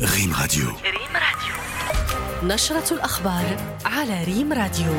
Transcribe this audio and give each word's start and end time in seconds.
ريم 0.00 0.32
راديو. 0.40 0.66
ريم 0.68 1.14
راديو. 1.14 2.54
نشرة 2.54 2.94
الأخبار 2.94 3.76
على 3.84 4.24
ريم 4.24 4.52
راديو. 4.52 4.94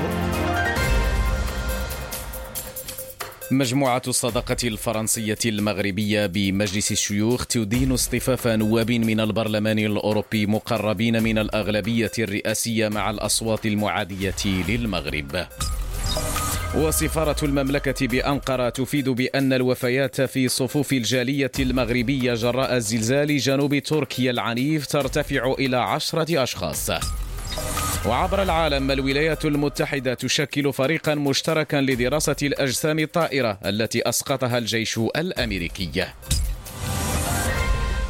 مجموعة 3.51 4.01
الصداقة 4.07 4.57
الفرنسية 4.63 5.37
المغربية 5.45 6.25
بمجلس 6.25 6.91
الشيوخ 6.91 7.45
تدين 7.45 7.91
اصطفاف 7.91 8.47
نواب 8.47 8.91
من 8.91 9.19
البرلمان 9.19 9.79
الأوروبي 9.79 10.45
مقربين 10.45 11.23
من 11.23 11.37
الأغلبية 11.37 12.11
الرئاسية 12.19 12.89
مع 12.89 13.09
الأصوات 13.09 13.65
المعادية 13.65 14.45
للمغرب. 14.45 15.47
وسفارة 16.75 17.45
المملكة 17.45 18.07
بأنقرة 18.07 18.69
تفيد 18.69 19.09
بأن 19.09 19.53
الوفيات 19.53 20.21
في 20.21 20.47
صفوف 20.47 20.93
الجالية 20.93 21.51
المغربية 21.59 22.33
جراء 22.33 22.79
زلزال 22.79 23.37
جنوب 23.37 23.79
تركيا 23.79 24.31
العنيف 24.31 24.87
ترتفع 24.87 25.55
إلى 25.59 25.77
عشرة 25.77 26.43
أشخاص. 26.43 26.89
وعبر 28.05 28.41
العالم 28.41 28.91
الولايات 28.91 29.45
المتحدة 29.45 30.13
تشكل 30.13 30.73
فريقا 30.73 31.15
مشتركا 31.15 31.77
لدراسة 31.77 32.35
الأجسام 32.41 32.99
الطائرة 32.99 33.59
التي 33.65 34.09
أسقطها 34.09 34.57
الجيش 34.57 34.97
الأمريكي. 34.97 36.05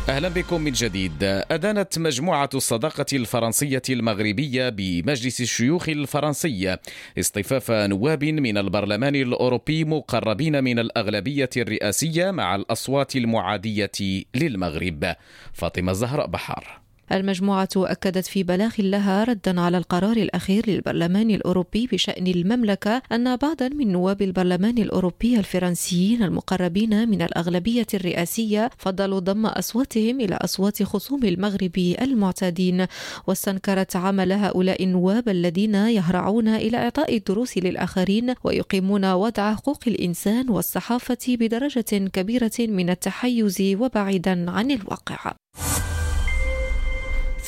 أهلا 0.09 0.29
بكم 0.29 0.61
من 0.61 0.71
جديد. 0.71 1.23
أدانت 1.51 1.99
مجموعة 1.99 2.49
الصداقة 2.53 3.05
الفرنسية 3.13 3.81
المغربية 3.89 4.69
بمجلس 4.69 5.41
الشيوخ 5.41 5.89
الفرنسي 5.89 6.77
اصطفاف 7.19 7.71
نواب 7.71 8.23
من 8.23 8.57
البرلمان 8.57 9.15
الأوروبي 9.15 9.85
مقربين 9.85 10.63
من 10.63 10.79
الأغلبية 10.79 11.49
الرئاسية 11.57 12.31
مع 12.31 12.55
الأصوات 12.55 13.15
المعادية 13.15 13.91
للمغرب. 14.35 15.15
فاطمة 15.53 15.93
زهراء 15.93 16.27
بحار. 16.27 16.80
المجموعة 17.11 17.69
أكدت 17.75 18.25
في 18.25 18.43
بلاغ 18.43 18.71
لها 18.79 19.23
ردا 19.23 19.61
على 19.61 19.77
القرار 19.77 20.17
الأخير 20.17 20.69
للبرلمان 20.69 21.31
الأوروبي 21.31 21.87
بشأن 21.91 22.27
المملكة 22.27 23.01
أن 23.11 23.35
بعضا 23.35 23.69
من 23.69 23.91
نواب 23.91 24.21
البرلمان 24.21 24.77
الأوروبي 24.77 25.39
الفرنسيين 25.39 26.23
المقربين 26.23 27.09
من 27.09 27.21
الأغلبية 27.21 27.87
الرئاسية 27.93 28.69
فضلوا 28.77 29.19
ضم 29.19 29.45
أصواتهم 29.45 30.21
إلى 30.21 30.35
أصوات 30.35 30.83
خصوم 30.83 31.23
المغرب 31.23 31.77
المعتادين 31.77 32.85
واستنكرت 33.27 33.95
عمل 33.95 34.31
هؤلاء 34.31 34.83
النواب 34.83 35.29
الذين 35.29 35.75
يهرعون 35.75 36.47
إلى 36.47 36.77
إعطاء 36.77 37.17
الدروس 37.17 37.57
للآخرين 37.57 38.33
ويقيمون 38.43 39.11
وضع 39.11 39.55
حقوق 39.55 39.79
الإنسان 39.87 40.49
والصحافة 40.49 41.17
بدرجة 41.27 42.09
كبيرة 42.13 42.51
من 42.59 42.89
التحيز 42.89 43.61
وبعيدا 43.61 44.51
عن 44.51 44.71
الواقع. 44.71 45.33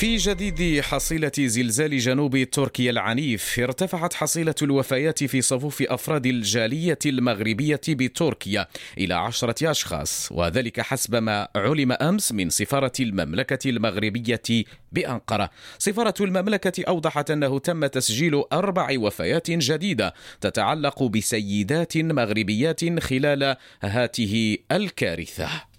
في 0.03 0.15
جديد 0.15 0.81
حصيلة 0.81 1.31
زلزال 1.37 1.97
جنوب 1.97 2.43
تركيا 2.43 2.91
العنيف 2.91 3.59
ارتفعت 3.59 4.13
حصيلة 4.13 4.55
الوفيات 4.61 5.23
في 5.23 5.41
صفوف 5.41 5.81
أفراد 5.81 6.25
الجالية 6.25 6.99
المغربية 7.05 7.81
بتركيا 7.89 8.67
إلى 8.97 9.13
عشرة 9.13 9.71
أشخاص 9.71 10.29
وذلك 10.31 10.81
حسب 10.81 11.15
ما 11.15 11.47
علم 11.55 11.91
أمس 11.91 12.31
من 12.31 12.49
سفارة 12.49 12.91
المملكة 12.99 13.69
المغربية 13.69 14.65
بأنقرة. 14.91 15.49
سفارة 15.77 16.15
المملكة 16.21 16.83
أوضحت 16.87 17.31
أنه 17.31 17.59
تم 17.59 17.85
تسجيل 17.85 18.43
أربع 18.53 18.87
وفيات 18.97 19.51
جديدة 19.51 20.13
تتعلق 20.41 21.03
بسيدات 21.03 21.97
مغربيات 21.97 22.99
خلال 22.99 23.55
هاته 23.83 24.57
الكارثة. 24.71 25.72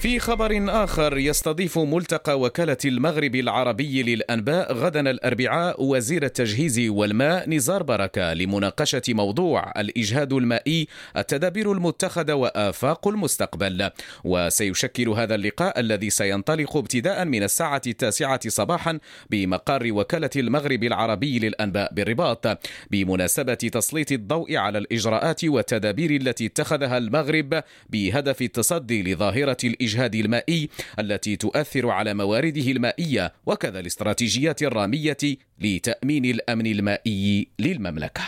في 0.00 0.18
خبر 0.18 0.64
آخر 0.84 1.18
يستضيف 1.18 1.78
ملتقى 1.78 2.40
وكالة 2.40 2.76
المغرب 2.84 3.34
العربي 3.34 4.02
للأنباء 4.02 4.72
غدا 4.72 5.10
الأربعاء 5.10 5.82
وزير 5.84 6.22
التجهيز 6.24 6.78
والماء 6.88 7.50
نزار 7.50 7.82
بركة 7.82 8.32
لمناقشة 8.32 9.02
موضوع 9.08 9.72
الإجهاد 9.76 10.32
المائي 10.32 10.88
التدابير 11.16 11.72
المتخذة 11.72 12.32
وآفاق 12.34 13.08
المستقبل. 13.08 13.90
وسيشكل 14.24 15.08
هذا 15.08 15.34
اللقاء 15.34 15.80
الذي 15.80 16.10
سينطلق 16.10 16.76
ابتداء 16.76 17.24
من 17.24 17.42
الساعة 17.42 17.82
التاسعة 17.86 18.48
صباحا 18.48 18.98
بمقر 19.30 19.92
وكالة 19.92 20.30
المغرب 20.36 20.84
العربي 20.84 21.38
للأنباء 21.38 21.94
بالرباط. 21.94 22.58
بمناسبة 22.90 23.54
تسليط 23.54 24.12
الضوء 24.12 24.56
على 24.56 24.78
الإجراءات 24.78 25.44
والتدابير 25.44 26.10
التي 26.10 26.46
اتخذها 26.46 26.98
المغرب 26.98 27.62
بهدف 27.90 28.42
التصدي 28.42 29.02
لظاهرة 29.02 29.56
الإجهاد 29.64 29.85
الإجهاد 29.86 30.14
المائي 30.14 30.68
التي 30.98 31.36
تؤثر 31.36 31.90
على 31.90 32.14
موارده 32.14 32.70
المائية 32.70 33.32
وكذا 33.46 33.80
الاستراتيجيات 33.80 34.62
الرامية 34.62 35.16
لتأمين 35.60 36.24
الأمن 36.24 36.66
المائي 36.66 37.48
للمملكة. 37.58 38.22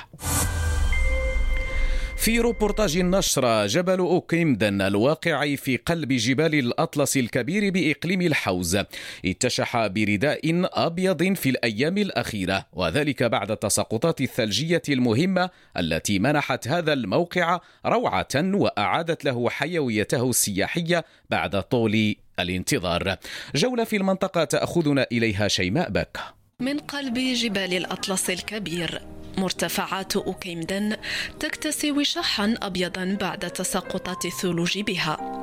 في 2.29 2.41
روبورتاج 2.41 2.97
النشرة 2.97 3.67
جبل 3.67 3.99
أوكيمدن 3.99 4.83
الواقع 4.83 5.55
في 5.55 5.77
قلب 5.77 6.13
جبال 6.13 6.55
الأطلس 6.55 7.17
الكبير 7.17 7.71
بإقليم 7.71 8.21
الحوز. 8.21 8.79
اتشح 9.25 9.87
برداء 9.87 10.41
أبيض 10.65 11.35
في 11.35 11.49
الأيام 11.49 11.99
الأخيرة 11.99 12.67
وذلك 12.73 13.23
بعد 13.23 13.51
التساقطات 13.51 14.21
الثلجية 14.21 14.83
المهمة 14.89 15.51
التي 15.77 16.19
منحت 16.19 16.69
هذا 16.69 16.93
الموقع 16.93 17.61
روعة 17.87 18.35
وأعادت 18.35 19.25
له 19.25 19.51
حيويته 19.51 20.31
السياحية 20.31 21.05
بعد 21.31 21.63
طول 21.63 22.15
الانتظار. 22.39 23.17
جولة 23.55 23.85
في 23.85 23.97
المنطقة 23.97 24.45
تأخذنا 24.45 25.07
إليها 25.13 25.49
شيماء 25.49 25.91
بك. 25.91 26.19
من 26.61 26.79
قلب 26.79 27.15
جبال 27.15 27.75
الأطلس 27.77 28.31
الكبير. 28.31 29.03
مرتفعات 29.39 30.17
أوكيمدن 30.17 30.97
تكتسي 31.41 31.93
وشحا 31.93 32.55
أبيضا 32.63 33.17
بعد 33.21 33.51
تساقطات 33.51 34.25
الثلوج 34.25 34.79
بها. 34.79 35.39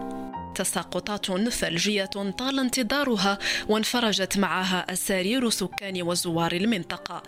تساقطات 0.56 1.50
ثلجية 1.50 2.06
طال 2.38 2.60
انتظارها 2.60 3.40
وانفرجت 3.70 4.38
معها 4.38 4.94
أسارير 4.94 5.50
سكان 5.50 6.02
وزوار 6.02 6.52
المنطقة 6.52 7.24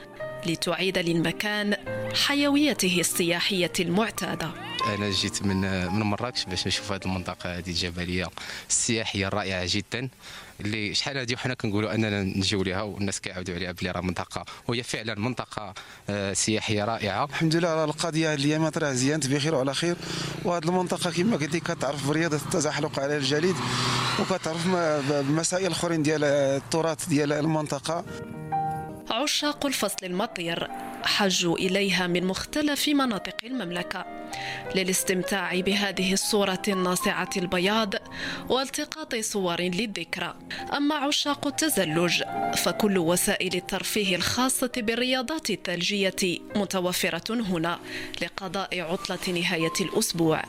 لتعيد 0.46 0.98
للمكان 0.98 1.76
حيويته 2.26 2.98
السياحية 3.00 3.74
المعتادة. 3.80 4.67
أنا 4.96 5.10
جيت 5.10 5.44
من 5.44 5.92
من 5.94 6.02
مراكش 6.02 6.46
باش 6.46 6.68
نشوف 6.68 6.92
هذه 6.92 7.06
المنطقة 7.06 7.58
هذه 7.58 7.70
الجبلية. 7.70 8.28
السياحية 8.70 9.28
الرائعة 9.28 9.64
جدا. 9.68 10.10
اللي 10.60 10.94
شحال 10.94 11.18
هذه 11.18 11.34
وحنا 11.34 11.54
كنقولوا 11.54 11.96
أننا 11.96 12.24
نجيو 12.24 12.64
لها 12.64 12.82
والناس 12.82 13.22
كيعاودوا 13.22 13.56
عليها 13.56 13.72
بلي 13.72 13.92
راه 13.92 14.02
منطقة. 14.02 14.46
وهي 14.68 14.84
فعلا 14.84 15.20
منطقة 15.20 15.74
آه، 16.10 16.34
سياحية 16.34 16.86
رائعة. 16.86 17.26
الحمد 17.26 17.56
لله 17.56 17.70
على 17.70 17.84
القضية. 17.84 18.34
هذه 18.34 18.38
الايامات 18.38 18.78
راه 18.78 18.92
زيانت 18.92 19.28
بخير 19.28 19.56
وعلى 19.56 19.74
خير. 19.74 19.96
وهذه 20.46 20.64
المنطقة 20.64 21.12
كما 21.12 21.38
قلت 21.38 21.58
كتعرف 21.58 22.08
برياضه 22.08 22.38
التزحلق 22.38 23.00
على 23.00 23.18
الجليد 23.18 23.56
وكتعرف 24.20 24.68
بمسائل 25.10 25.72
أخرين 25.72 26.04
ديال 26.04 26.24
التراث 26.24 27.06
ديال 27.06 27.34
المنطقة. 27.34 28.06
عشاق 29.12 29.66
الفصل 29.66 30.06
المطير. 30.06 30.87
حجوا 31.04 31.58
إليها 31.58 32.08
من 32.08 32.26
مختلف 32.26 32.88
مناطق 32.88 33.36
المملكة 33.44 34.06
للاستمتاع 34.76 35.60
بهذه 35.60 36.14
الصورة 36.14 36.62
الناصعة 36.68 37.30
البياض 37.38 37.94
والتقاط 38.50 39.16
صور 39.16 39.62
للذكرى. 39.62 40.36
أما 40.78 40.96
عشاق 40.96 41.48
التزلج 41.48 42.24
فكل 42.56 42.98
وسائل 42.98 43.56
الترفيه 43.56 44.16
الخاصة 44.16 44.72
بالرياضات 44.78 45.50
الثلجية 45.50 46.40
متوفرة 46.56 47.34
هنا 47.34 47.80
لقضاء 48.22 48.82
عطلة 48.82 49.34
نهاية 49.40 49.74
الأسبوع. 49.82 50.42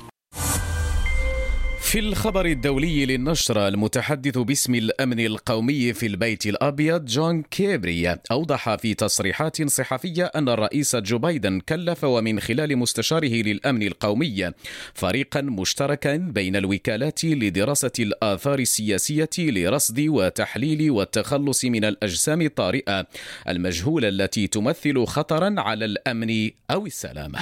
في 1.88 1.98
الخبر 1.98 2.46
الدولي 2.46 3.06
للنشرة 3.06 3.68
المتحدث 3.68 4.38
باسم 4.38 4.74
الأمن 4.74 5.20
القومي 5.20 5.92
في 5.92 6.06
البيت 6.06 6.46
الأبيض 6.46 7.04
جون 7.04 7.42
كيربي 7.42 8.16
أوضح 8.30 8.74
في 8.74 8.94
تصريحات 8.94 9.68
صحفية 9.68 10.24
أن 10.24 10.48
الرئيس 10.48 10.96
جو 10.96 11.18
بايدن 11.18 11.60
كلف 11.60 12.04
ومن 12.04 12.40
خلال 12.40 12.76
مستشاره 12.78 13.42
للأمن 13.42 13.82
القومي 13.82 14.50
فريقا 14.94 15.40
مشتركا 15.40 16.16
بين 16.16 16.56
الوكالات 16.56 17.24
لدراسة 17.24 17.92
الآثار 17.98 18.58
السياسية 18.58 19.30
لرصد 19.38 20.00
وتحليل 20.00 20.90
والتخلص 20.90 21.64
من 21.64 21.84
الأجسام 21.84 22.42
الطارئة 22.42 23.06
المجهولة 23.48 24.08
التي 24.08 24.46
تمثل 24.46 25.06
خطرا 25.06 25.54
على 25.58 25.84
الأمن 25.84 26.50
أو 26.70 26.86
السلامة. 26.86 27.38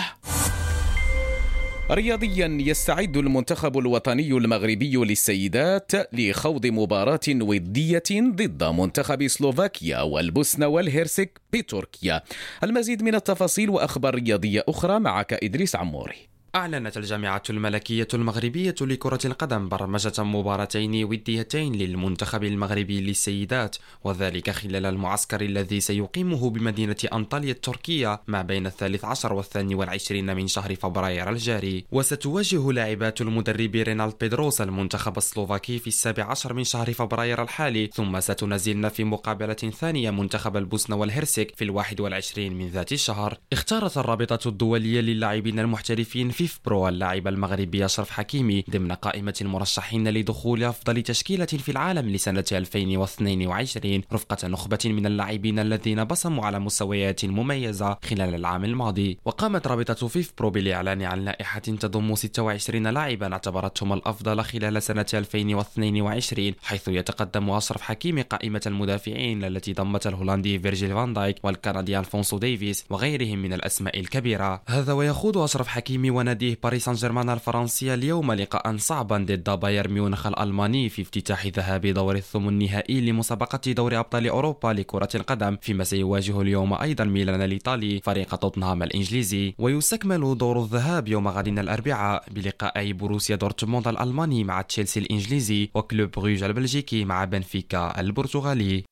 رياضيا 1.90 2.58
يستعد 2.60 3.16
المنتخب 3.16 3.78
الوطني 3.78 4.28
المغربي 4.32 4.96
للسيدات 4.96 5.92
لخوض 6.12 6.66
مباراة 6.66 7.20
ودية 7.28 8.02
ضد 8.12 8.64
منتخب 8.64 9.26
سلوفاكيا 9.26 10.00
والبوسنة 10.00 10.66
والهرسك 10.66 11.40
بتركيا. 11.52 12.22
المزيد 12.64 13.02
من 13.02 13.14
التفاصيل 13.14 13.70
وأخبار 13.70 14.14
رياضية 14.14 14.64
أخرى 14.68 14.98
معك 14.98 15.32
إدريس 15.44 15.76
عموري. 15.76 16.35
أعلنت 16.56 16.96
الجامعة 16.96 17.42
الملكية 17.50 18.08
المغربية 18.14 18.74
لكرة 18.80 19.18
القدم 19.24 19.68
برمجة 19.68 20.22
مباراتين 20.22 21.04
وديتين 21.04 21.72
للمنتخب 21.72 22.44
المغربي 22.44 23.00
للسيدات 23.00 23.76
وذلك 24.04 24.50
خلال 24.50 24.86
المعسكر 24.86 25.40
الذي 25.40 25.80
سيقيمه 25.80 26.50
بمدينة 26.50 26.96
أنطاليا 27.12 27.52
التركية 27.52 28.20
ما 28.26 28.42
بين 28.42 28.66
الثالث 28.66 29.04
عشر 29.04 29.32
والثاني 29.32 29.74
والعشرين 29.74 30.36
من 30.36 30.46
شهر 30.46 30.74
فبراير 30.74 31.30
الجاري. 31.30 31.84
وستواجه 31.92 32.72
لاعبات 32.72 33.20
المدرب 33.20 33.74
رينالد 33.74 34.14
بيدروس 34.20 34.60
المنتخب 34.60 35.16
السلوفاكي 35.16 35.78
في 35.78 35.86
السابع 35.86 36.24
عشر 36.24 36.52
من 36.52 36.64
شهر 36.64 36.92
فبراير 36.92 37.42
الحالي 37.42 37.90
ثم 37.94 38.20
ستنازلن 38.20 38.88
في 38.88 39.04
مقابلة 39.04 39.54
ثانية 39.54 40.10
منتخب 40.10 40.56
البوسنة 40.56 40.96
والهرسك 40.96 41.52
في 41.56 41.64
الواحد 41.64 42.00
والعشرين 42.00 42.52
من 42.58 42.68
ذات 42.68 42.92
الشهر. 42.92 43.38
اختارت 43.52 43.98
الرابطة 43.98 44.48
الدولية 44.48 45.00
للاعبين 45.00 45.58
المحترفين 45.58 46.30
في 46.30 46.45
فيف 46.46 46.60
برو 46.64 46.88
اللاعب 46.88 47.28
المغربي 47.28 47.84
أشرف 47.84 48.10
حكيمي 48.10 48.64
ضمن 48.70 48.92
قائمة 48.92 49.34
المرشحين 49.40 50.08
لدخول 50.08 50.64
أفضل 50.64 51.02
تشكيلة 51.02 51.44
في 51.44 51.68
العالم 51.68 52.08
لسنة 52.08 52.44
2022 52.52 54.02
رفقة 54.12 54.48
نخبة 54.48 54.78
من 54.84 55.06
اللاعبين 55.06 55.58
الذين 55.58 56.04
بصموا 56.04 56.46
على 56.46 56.58
مستويات 56.58 57.24
مميزة 57.24 57.98
خلال 58.04 58.34
العام 58.34 58.64
الماضي. 58.64 59.18
وقامت 59.24 59.66
رابطة 59.66 60.08
فيف 60.08 60.32
برو 60.38 60.50
بالإعلان 60.50 61.02
عن 61.02 61.24
لائحة 61.24 61.60
تضم 61.60 62.14
26 62.14 62.86
لاعبا 62.86 63.32
اعتبرتهم 63.32 63.92
الأفضل 63.92 64.42
خلال 64.42 64.82
سنة 64.82 65.06
2022 65.14 66.52
حيث 66.62 66.88
يتقدم 66.88 67.50
أشرف 67.50 67.82
حكيمي 67.82 68.22
قائمة 68.22 68.62
المدافعين 68.66 69.44
التي 69.44 69.72
ضمت 69.72 70.06
الهولندي 70.06 70.58
فيرجيل 70.58 70.94
فان 70.94 71.14
دايك 71.14 71.36
والكندي 71.42 71.98
ألفونسو 71.98 72.38
ديفيس 72.38 72.84
وغيرهم 72.90 73.38
من 73.38 73.52
الأسماء 73.52 74.00
الكبيرة. 74.00 74.62
هذا 74.66 74.92
ويخوض 74.92 75.38
أشرف 75.38 75.68
حكيمي 75.68 76.10
ونادي 76.10 76.35
ناديه 76.36 76.58
باريس 76.62 76.84
سان 76.84 76.94
جيرمان 76.94 77.30
الفرنسي 77.30 77.94
اليوم 77.94 78.32
لقاء 78.32 78.76
صعبا 78.76 79.18
ضد 79.18 79.50
بايرن 79.60 79.92
ميونخ 79.92 80.26
الألماني 80.26 80.88
في 80.88 81.02
افتتاح 81.02 81.46
ذهاب 81.46 81.86
دور 81.86 82.16
الثمن 82.16 82.48
النهائي 82.48 83.00
لمسابقة 83.00 83.72
دوري 83.72 83.98
أبطال 83.98 84.28
أوروبا 84.28 84.68
لكرة 84.68 85.08
القدم 85.14 85.56
فيما 85.60 85.84
سيواجه 85.84 86.40
اليوم 86.40 86.74
أيضا 86.74 87.04
ميلان 87.04 87.42
الإيطالي 87.42 88.00
فريق 88.00 88.36
توتنهام 88.36 88.82
الإنجليزي. 88.82 89.54
ويستكمل 89.58 90.38
دور 90.38 90.62
الذهاب 90.62 91.08
يوم 91.08 91.28
غد 91.28 91.48
الأربعاء 91.48 92.24
بلقاء 92.30 92.92
بروسيا 92.92 93.36
دورتموند 93.36 93.88
الألماني 93.88 94.44
مع 94.44 94.62
تشيلسي 94.62 95.00
الإنجليزي 95.00 95.70
وكلوب 95.74 96.10
بروج 96.10 96.42
البلجيكي 96.42 97.04
مع 97.04 97.24
بنفيكا 97.24 98.00
البرتغالي. 98.00 98.84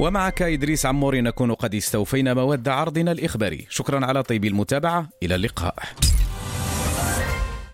ومعك 0.00 0.42
إدريس 0.42 0.86
عموري 0.86 1.20
نكون 1.20 1.54
قد 1.54 1.74
استوفينا 1.74 2.34
مواد 2.34 2.68
عرضنا 2.68 3.12
الإخباري. 3.12 3.66
شكرا 3.68 4.06
على 4.06 4.22
طيب 4.22 4.44
المتابعة. 4.44 5.08
إلى 5.22 5.34
اللقاء. 5.34 5.74